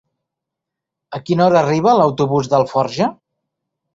[1.17, 3.13] A quina hora arriba l'autobús d'Alforja?